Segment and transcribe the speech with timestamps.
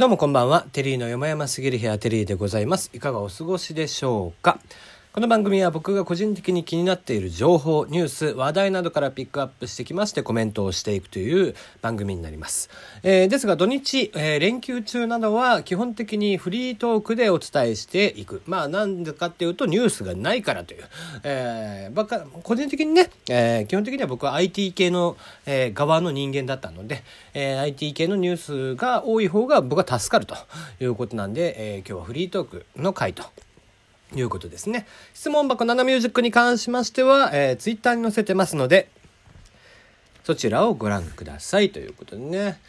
[0.00, 0.64] どうもこんばんは。
[0.72, 2.88] テリーの山々すぎる部屋テリーでございます。
[2.94, 4.58] いかがお過ごしでしょうか？
[5.12, 12.70] この番組は僕が個人的に気になっている情報、ニュース、話題などからピックアップしてきましてコメントをしていくという番組になります。
[13.02, 18.40] えーですが土日、えー連休中などは基本的にフリートークでお伝えしていく。
[18.46, 20.84] まあなんでかっていうとニュースがないからという。
[21.24, 27.02] えーばか個人的にね、えー基本的には僕は IT 系の、えー側の人間だったので、
[27.34, 30.36] えー IT 系のニュースが多い方が僕は助かると
[30.78, 33.24] いうことなんで、えー今日はフリートークの回と。
[34.14, 34.86] いうことですね。
[35.14, 38.88] 質問箱7ミュージックに関しましては、えー、ツイッターに載せてますので、
[40.24, 42.60] そちらをご覧くださいということでね。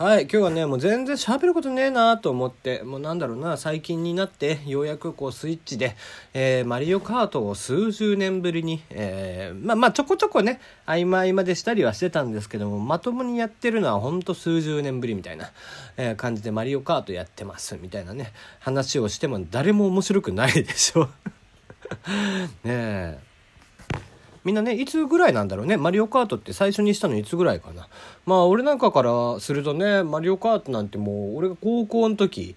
[0.00, 5.94] はい、今日はね、もう全然喋ることねえなと思って、もうなんだろうな、最近になって、ようやくこうスイッチで、
[6.32, 15.52] えーマリオカートを数十年ぶりに、えーまあまあちょこちょこね、合間合間でしたりはしてたんですけども、まともにやってるのはほんと数十年ぶりみたいな、
[15.98, 21.10] えー感じでマリオカートやってますみたいなね、話をしても誰も面白くないでしょ。
[22.64, 23.29] ねえ。
[24.44, 25.76] みんなね、いつぐらいなんだろうね。
[25.76, 27.88] マリオカートって最初にしたのいつぐらいかな。
[28.24, 32.56] まあ、俺なんかからするとね、マリオカートなんてもう、俺が高校の時、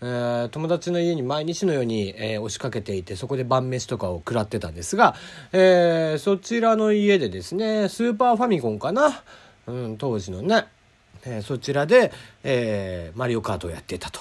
[0.00, 5.16] えー友達の家に毎日のように、えー押しかけていて、そこで晩飯とかを食らってたんですが、
[5.52, 9.22] えーそちらの家でですね、スーパーファミコンかな。
[9.66, 10.66] うん、当時のね、
[11.24, 12.12] えそちらで、
[12.42, 14.20] えマリオカートをやっていたと。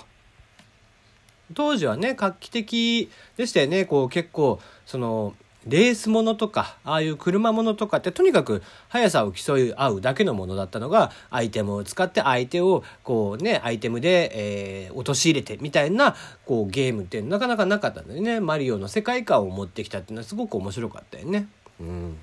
[1.53, 5.35] 当時はね画期的でしたよねこう結構その
[5.67, 18.39] レースものとかああいう車ものとかってとにかく速さを競い合うだけのものだったのがアイテムを使って相手をこうねアイテムで、えー陥れてみたいなこうゲームってなかなかなかったんだよね。
[18.39, 21.47] マリオの世界観を持ってきたっていうのはすごく面白かったよね。
[21.79, 22.17] うん。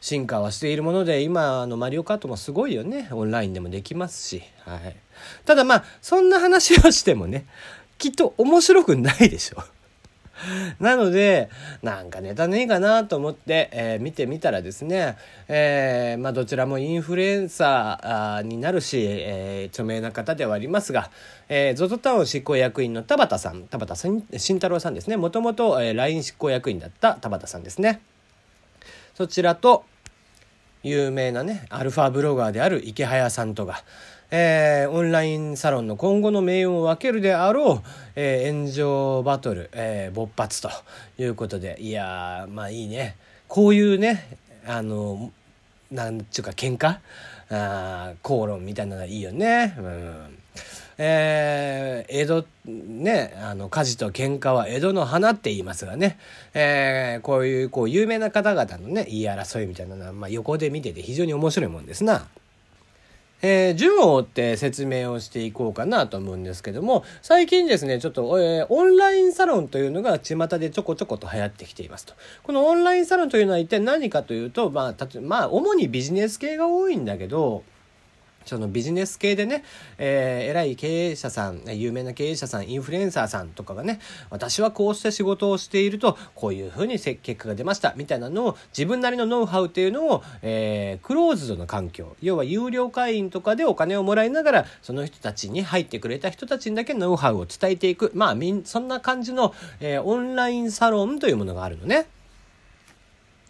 [0.00, 3.08] 進化はしているもので今あのマリオカートもすごいよね。
[3.12, 4.96] オンラインでもできますし、はい、
[5.44, 7.46] ただまあそんな話をしてもね
[7.98, 9.62] きっと面白くないでしょ。
[10.80, 11.48] なので
[11.82, 15.16] なんかネタねえかなと思って、えー見てみたらですね、
[15.48, 21.10] えーまあ、どちらもインフルエンサーになるし、えー著名な方ではありますが、
[21.48, 25.16] えー、ZOZO タウン執行役員の田畑さん田畑慎慎太郎さんですね。
[25.16, 28.00] もともと LINE 執行役員だった田畑さんですね。
[29.14, 29.84] そちらと
[30.82, 33.84] 有名なねアルファブロガーである池早さんとか、
[34.30, 40.70] えーオンラインサロンの今後の命運を分けるであろう、えー炎上バトル、えー勃発と
[41.18, 43.16] いうことでいやまあいいね。
[43.48, 45.30] こういうねあの
[45.90, 46.98] なんちゅうか喧嘩？
[47.50, 49.74] あ口論みたいなのがいいよね。
[49.78, 50.38] うん。
[50.98, 56.18] えー江戸ねあの火事と喧嘩は江戸の花って言いますがね、
[56.54, 62.26] えーこういうこう有名な方々のね言い争いみたいなのは、まあ、横で見てて非常に面白いもんですな。
[63.44, 72.14] えー順を追って説明をしていこうかなと思うんですけども最近ですねちょっと、えーオンラインサロンというのが巷でちょこちょこと流行ってきていますと
[72.44, 77.64] このオンラインサロンというのは一体何かというとまあたとまあ主にビジネス系が多いんだけど
[78.44, 79.64] そのビジネス系でね、
[79.98, 102.06] えー偉い経営者さん、有名な経営者さん、インフルエンサーさんとかがね、私はこうして仕事をしていると、こういうふうに結果が出ました、みたいなのを、自分なりのノウハウっていうのを、えークローズドの環境、要は有料会員とかでお金をもらいながら、その人たちに入ってくれた人たちにだけノウハウを伝えていく、まあ、みん、そんな感じの、えーオンラインサロンというものがあるのね。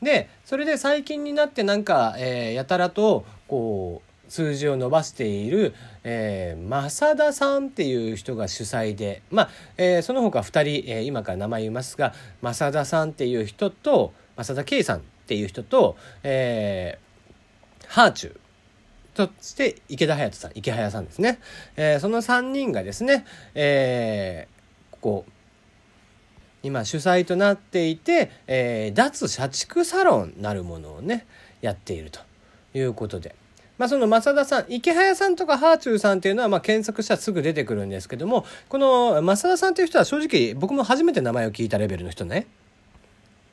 [0.03, 18.39] でそれで最近になってなんか、えーやたらとこう数字を伸ばしている、えー、正田さんっていう人が主催でまあ、えーその他2人、えー今から名前言いますが正田さんっていう人と正田圭さんっていう人と、えーハーチュー
[19.15, 21.39] そして池田隼人さん池早さんですね、
[21.77, 25.31] えーその3人がですね、えーこう
[26.63, 31.27] 今主催となっていて、えー脱社畜サロンなるものをね
[31.61, 32.21] やっていると
[32.73, 33.42] いうことで。
[33.79, 42.47] まあ、その正田さん池早さんとかハーチューさんっていうのはまあ検索したらすぐ出てくるんですけどもこの正田さんという人は正直僕も初めて名前を聞いたレベルの人ね。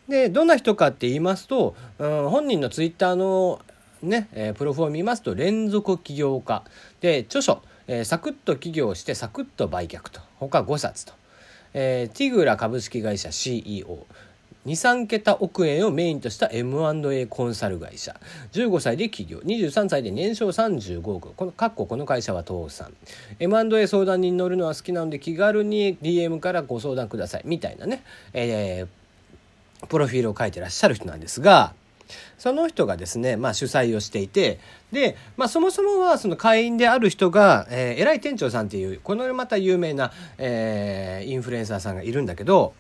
[0.08, 3.62] でどんな人かって言いますと、うん、本人のツイッターの
[4.02, 6.64] ね、えープロフを見ますと連続起業家。
[7.02, 10.22] で著書、えーサクッと起業してサクッと売却と。
[10.40, 11.14] 他5冊と、
[11.74, 14.06] えーティグラ株式会社 CEO
[14.66, 18.20] 23桁億円をメインとした M&A コンサル会社。
[18.52, 19.40] 15歳で起業。
[19.40, 21.34] 23歳で年商35億。
[21.34, 22.94] このかっここの会社は倒産。
[23.40, 27.42] M&A 相談に乗るのは好きなので気軽に DM からご相談ください。
[27.46, 28.04] みたいなね、
[28.34, 29.00] えー
[29.88, 31.74] プロフィールを書いてらっしゃる人なんですが
[32.38, 34.60] その人がですね、まあ、主催をしていて
[34.92, 42.74] で、まあ、そもそもはその会員である人が、えー、偉い店長さんっていうこのまた有名な、えー、インフルエンサーさんがいるんだけど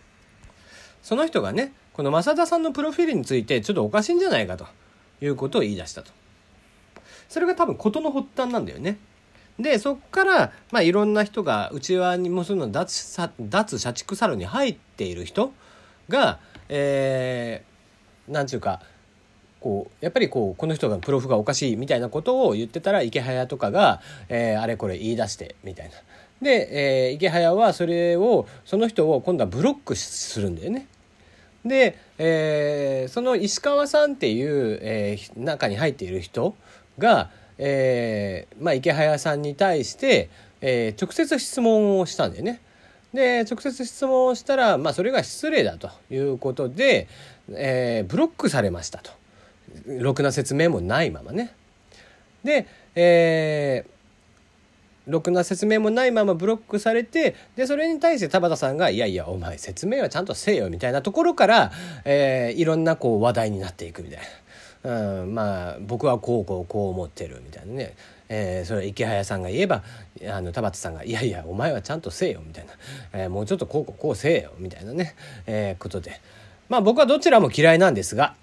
[1.01, 4.67] その人がねこの増田さんのプロフィールについてちょっとおかしいんじゃないかと
[5.21, 6.11] いうことを言い出したと。
[7.27, 8.97] それが多分事の発端なんだよね。
[9.59, 15.51] でそっから、まあ、いろんな人が内輪にもするの脱脱社畜サロンに入っている人
[16.07, 18.81] が、えー、なんちゅうか
[19.59, 25.91] こうやっぱりこうこの人がプロフがおかしいみたいなことを言ってたら池早とかが、えー、あれこれ言い出してみたいな。
[26.41, 30.87] で、えー、池早はそれをその人を今度はブロックするんだよね。
[31.65, 36.55] で、えー、その石川さんっていう、えー、中に入っている人
[36.97, 40.29] が、えーまあ、池早さんに対して、
[40.61, 42.61] えー、直接質問をしたんだよね。
[43.13, 47.07] で直接質問をしたら、まあ、それが失礼だということで、
[47.49, 49.11] えー、ブロックされましたと
[49.87, 51.53] ろくな説明もないままね。
[52.43, 53.89] で、えー、
[55.09, 61.71] ろくな説明もないままブロックされてでそれに対して田畑さんが「いやいやお前説明はちゃんとせえよ」みたいなところから、
[62.05, 64.25] えー、いろんなこう話題になっていくみたいな。
[64.81, 67.95] うん、まあ僕はこうこうこう思ってるみたいなね、
[68.29, 69.83] えー、それ池早さんが言えば
[70.29, 72.73] あの田畑さんが「いやいやお前はちゃんとせえよ」みたいな、
[73.11, 75.15] えー、もうちょっとこうこうこうせえよみたいなね、
[75.47, 76.21] えー、ことで。
[76.69, 78.35] まあ僕はどちらも嫌いなんですが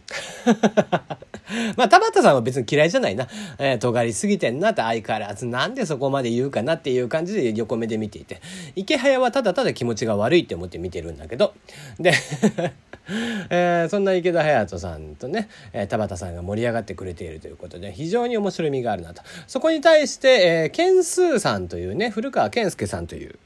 [1.77, 3.29] まあ田畑さんは別に嫌いじゃないな。
[3.59, 8.41] えー、尖りすぎてんなって相変わらずなんでそこまで言うかなっていう感じで横目で見ていて。
[8.75, 11.55] 池早はただただ気持ちが悪いって思って見てるんだけど。
[11.99, 12.13] で
[13.51, 23.39] えー、そんな池田隼人さんとね、えー、田畑さんが盛り上がってくれているということで非常に面白みがあるなとそこに対して、えー、ケンスーさんというね古川健介さんという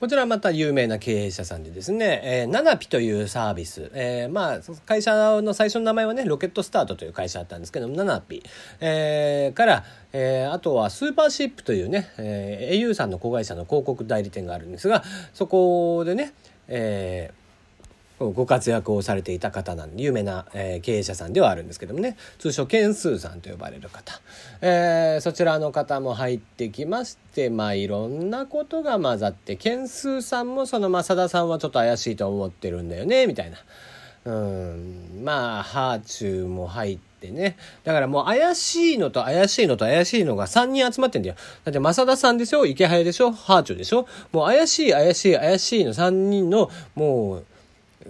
[0.00, 8.42] こちらまた有名な経営者さんでですね、えー、ナナピというサービス、えー、まあ、会社の最初の名前はね、ロケットスタートという会社だったんですけども、ナナピ、
[8.80, 15.04] えー、から、えー、あとはスーパーシップというね、えー、au さんの子会社の広告代理店があるんですが、
[15.34, 16.32] そこでね、
[16.68, 17.39] えー、
[18.20, 22.18] ご活躍をされていた方なんで有名な、えー、経営者さんではあるんですけどもね。
[22.38, 24.20] 通称件数さんと呼ばれる方、
[24.60, 33.56] えー、そちらの方も入ってきましてまあいろんなことが混ざって件数さんもその正田さんはちょっと怪しいと思ってるんだよねみたいな。
[34.22, 37.56] うんまあハーチューも入ってね。
[37.84, 41.36] だからもう怪しいのと怪しいのと怪しいのが3人集まってんだよ。
[41.64, 42.66] だって正田さんでしょ？
[42.66, 43.32] 池早でしょ？
[43.32, 44.06] ハーチューでしょ？
[44.30, 47.46] もう怪しい怪しい怪しいの3人のもう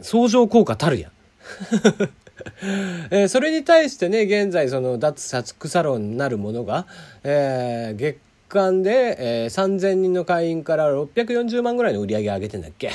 [0.02, 1.12] 相乗効果たるやん。
[3.10, 6.86] えー、それに対してね現在その脱サクサロンなるものが、
[7.22, 12.90] えー、月間で、えー、3,000人の会員から640万ぐらいの売り上げ上げてんだっけ？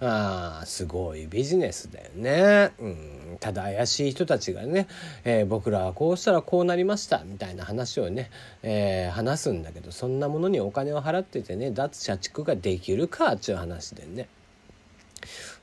[0.00, 2.72] あすごいビジネスだよね。
[2.78, 4.86] うんただ怪しい人たちがね、
[5.24, 8.30] えー、僕らはこうしたらこうなりましたみたいな話をね、
[8.62, 14.28] えー、話すんだけどそんなものにお金を払っててね脱社畜ができるかっちゅう話でね。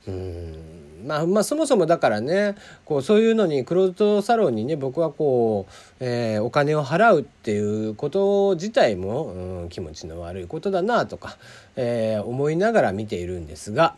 [0.06, 11.36] うんまあ、まあそもそもだからねこうそういうのにクローズドサロンにね僕はこう、えー、お金を払うっていうこと自体も、うん、気持ちの悪いことだなとか、
[11.76, 13.94] えー、思いながら見ているんですが。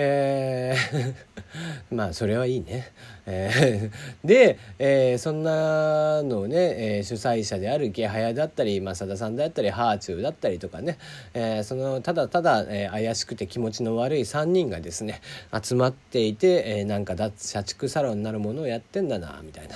[0.00, 1.38] えー
[1.90, 2.92] まあそれはいいね。
[3.26, 10.98] えー、で、えー、そんなのをね、えー、主催者である池早だったり増田さんだったりハーチューだったりとかね、
[11.34, 15.20] えー、そのただただ、えー、怪しくて気持ちの悪い3人がですね
[15.62, 19.74] 集まっていて、えー、なんか脱社畜サロンになるものをやってんだなみたいな、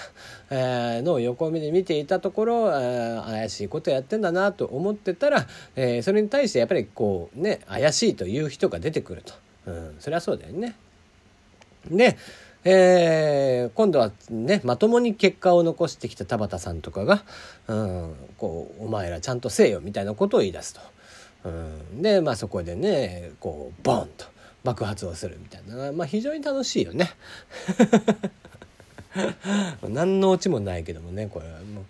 [0.51, 9.35] えー、のを横目で見ていたところ、えー、怪しいことやってんだなと思ってたら、えー、それに対してやっぱりこうね怪しいという人が出てくると。
[9.67, 10.75] うん、そりゃそうだよね。
[11.91, 12.17] で、
[12.65, 17.25] えー、今度はねまともに結果を残してきた田畑さんとかが、
[17.67, 20.81] うん、こうお前らちゃんとせえよみたいなことを言い出すと。
[21.45, 24.27] うん、で、まあ、そこでねこうボンと
[24.63, 27.11] 爆発をするみたいな、まあ、非常に楽しいよね。
[29.89, 31.85] 何のオチもないけどもねこれはもう。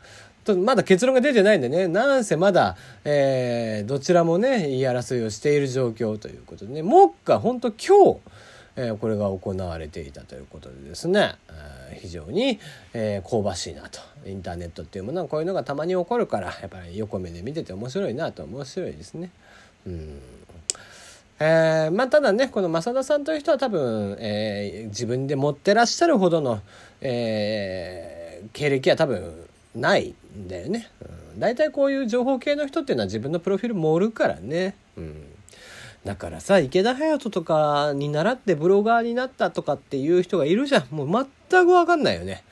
[0.45, 1.89] とまだ結論が出てないんでね。
[1.89, 6.83] なんせまだ、えー、どちらもね言い争いをしている状況ということでね。
[6.83, 8.21] 目下本当今日
[8.75, 11.35] えー、これが行われていたということでですね、
[11.91, 12.59] えー、非常に、
[12.95, 14.01] えー、香ばしいなと。
[14.25, 19.31] インターネットっていうものはこういうのがたまに起こるからやっぱり横目で見てて面白いなと面白いですね。
[19.87, 20.21] うん。
[21.41, 26.61] えー、まあただねこの増田さんという人は多分、えー、自分で持ってらっしゃるほどの、
[27.01, 30.91] えー、経歴は多分ないんだよね。
[31.35, 34.75] うん、大体こういう情報系の人っていうのは自分のプロフィール盛るからね。
[34.97, 35.25] うん。
[36.05, 40.87] だからさ池田隼人とかに習ってブロガーになったとかっていう人がいるじゃん。
[40.91, 42.43] もう全く分かんないよね。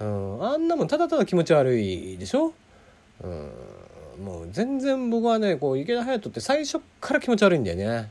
[0.00, 2.54] うん、あんなもんただただ気持ち悪いでしょ、
[3.22, 8.10] うん、もう全然僕はねこう池田隼人って最初から気持ち悪いんだよね、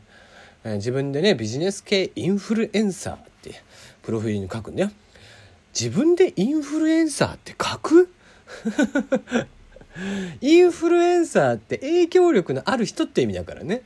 [0.63, 3.63] えー、自分でねビジネス系インフルエンサーって
[4.03, 4.91] プロフィールに書くんだよ。
[5.73, 8.11] 自分でインフルエンサーって書く？
[10.41, 13.83] インフルエンサーって影響力のある人って意味だからね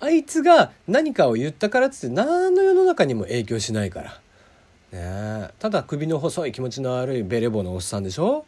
[0.00, 4.20] あいつが何かを言ったからっつって何の世の中にも影響しないから。
[4.92, 8.44] ねただ首の細い気持ちの悪いベレボのおっさんでしょ、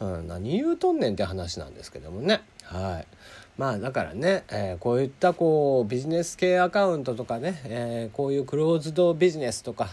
[0.00, 2.42] うん、何言うとんねんって話なんですけどもね。
[2.62, 3.06] はい。
[3.58, 9.88] まあだからね、えー、こういったこうビジネス系アカウントとかね、えー、こういうクローズドビジネスとか、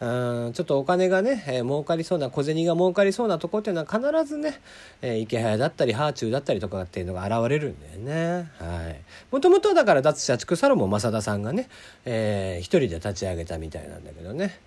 [0.00, 4.60] うんちょっとお金がね、えー、儲かりそうな小銭が儲かりそうなとこっていうのは必ずね、
[5.02, 8.50] えー、池早だったりハーチューだったりとかっていうのが現れるんだよね。
[8.58, 9.00] はい。
[9.30, 11.68] もともとだから脱社畜サロンも正田さんがね、
[12.04, 14.58] えー、一人で立ち上げたみたいなんだけどね。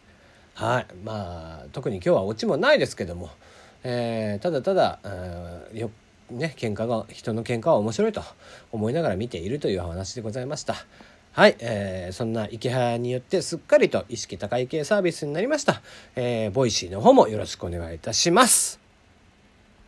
[0.53, 0.86] はい。
[1.03, 3.29] まあ特に今日はオチもないですけども、
[3.84, 5.00] えー、ただただ、
[5.74, 5.91] よ
[6.31, 8.22] ね喧嘩が人の喧嘩は面白いと
[8.72, 10.75] 思いながら見ているという話でございました。
[11.38, 15.84] はい、えー、そんな池原によってすっかりと意識高い系サービスになりました。
[16.15, 18.87] えー、 Voicy の方もよろしくお願いいたします。